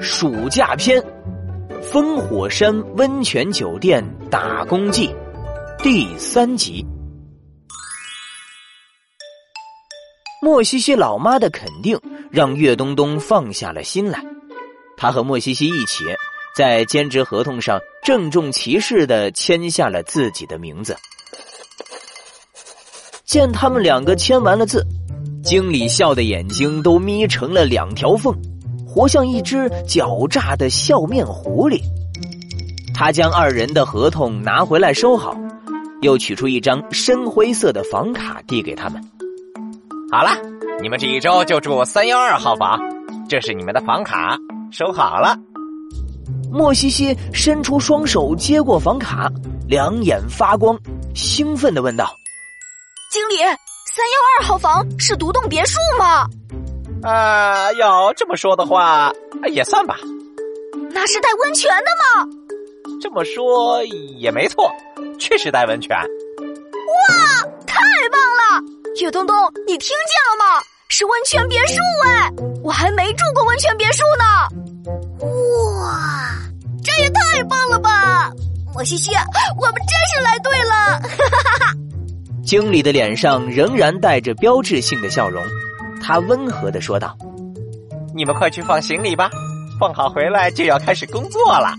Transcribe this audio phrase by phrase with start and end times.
[0.00, 1.02] 暑假篇：
[1.82, 5.12] 烽火山温泉酒店打工记
[5.82, 6.86] 第三集。
[10.40, 11.98] 莫西西老妈的肯定
[12.30, 14.22] 让岳东东放下了心来，
[14.96, 16.04] 他和莫西西一起
[16.54, 20.96] 在兼职合同上郑重其事的签下了自己的名字。
[23.24, 24.86] 见他们两个签完了字，
[25.42, 28.32] 经理笑的眼睛都眯成了两条缝。
[28.98, 31.80] 活像一只狡诈的笑面狐狸。
[32.92, 35.38] 他将二人的合同拿回来收好，
[36.00, 39.00] 又取出一张深灰色的房卡递给他们。
[40.10, 40.30] 好了，
[40.82, 42.76] 你们这一周就住三幺二号房，
[43.28, 44.36] 这是你们的房卡，
[44.72, 45.38] 收好了。
[46.50, 49.30] 莫西西伸出双手接过房卡，
[49.68, 50.76] 两眼发光，
[51.14, 52.12] 兴奋的问道
[53.12, 53.36] ：“经理，
[53.94, 56.26] 三幺二号房是独栋别墅吗？”
[57.02, 59.12] 啊，要这么说的话，
[59.50, 59.96] 也算吧。
[60.90, 62.28] 那是带温泉的吗？
[63.00, 63.82] 这么说
[64.18, 64.70] 也没错，
[65.18, 65.96] 确实带温泉。
[65.96, 68.62] 哇，太棒了！
[69.00, 69.36] 岳东东，
[69.66, 70.62] 你听见了吗？
[70.88, 71.74] 是温泉别墅
[72.06, 72.30] 哎，
[72.64, 74.24] 我还没住过温泉别墅呢。
[75.80, 76.32] 哇，
[76.82, 78.30] 这也太棒了吧！
[78.74, 79.12] 莫西西，
[79.60, 80.74] 我们真是来对了。
[81.00, 81.74] 哈哈哈！
[82.44, 85.44] 经理的脸上仍然带着标志性的笑容。
[86.02, 87.16] 他温和的说道
[88.14, 89.30] ：“你们快去放行李吧，
[89.78, 91.76] 放好回来就要开始工作了。”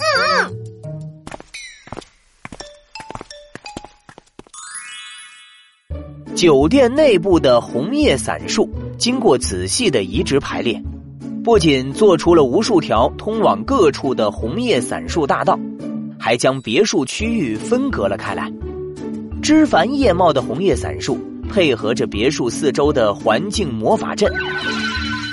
[0.00, 0.52] 嗯
[6.28, 6.34] 嗯。
[6.34, 10.82] 酒店内部的红叶伞树经过仔细的移植排列，
[11.42, 15.58] 不仅做出了无数条通往各处的红叶伞树大道，
[16.18, 18.52] 还将别墅区域分隔了开来。
[19.40, 21.18] 枝繁叶茂的红叶伞树。
[21.48, 24.30] 配合着别墅四周的环境魔法阵，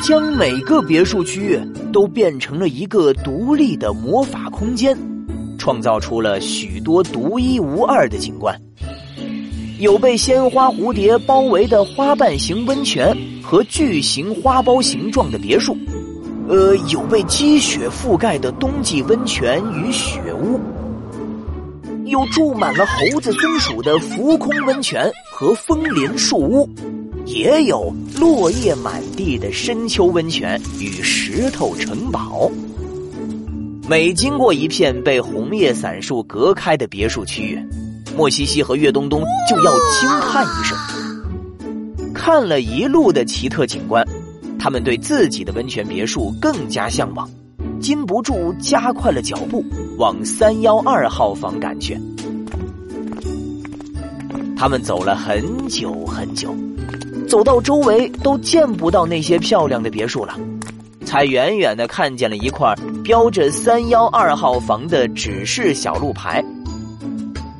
[0.01, 1.59] 将每个别墅区域
[1.91, 4.97] 都变成了一个独立的魔法空间，
[5.57, 8.57] 创造出了许多独一无二的景观。
[9.79, 15.75] 有被鲜花蝴蝶包围的花瓣形温泉和巨型花苞形状的别墅，
[16.47, 20.59] 呃，有被积雪覆盖的冬季温泉与雪屋。
[22.05, 25.09] 有住满了猴子、松鼠的浮空温泉
[25.43, 26.69] 和枫林树屋，
[27.25, 32.49] 也有落叶满地的深秋温泉与石头城堡。
[33.85, 37.59] 每经过一片被红叶伞树隔开的别墅区域，
[38.15, 42.13] 莫西西和岳东东就要惊叹一声。
[42.13, 44.07] 看了一路的奇特景观，
[44.57, 47.29] 他们对自己的温泉别墅更加向往。
[47.81, 49.61] 禁不住加快了脚步，
[49.97, 51.99] 往三幺二号房赶去。
[54.63, 56.55] 他们走了很久很久，
[57.27, 60.39] 走到周围都见不到那些漂亮的别墅了，
[61.03, 62.73] 才远远的看见了一块
[63.03, 66.41] 标着三幺二号房的指示小路牌。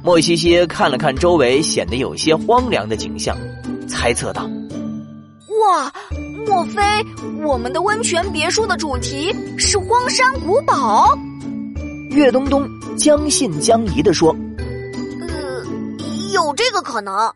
[0.02, 3.36] 莫西西看了看周围显得有些荒凉的景象，
[3.86, 4.50] 猜测道
[5.60, 5.92] ：“哇！”
[6.48, 6.82] 莫非
[7.46, 11.14] 我们的温泉别墅的主题是荒山古堡？
[12.12, 12.66] 岳东东
[12.96, 14.63] 将信将疑的说：“呃，
[16.34, 17.32] 有这个可能。”